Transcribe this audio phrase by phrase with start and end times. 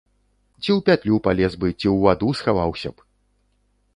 [0.61, 3.09] Ці ў пятлю палез бы, ці ў ваду схаваўся б!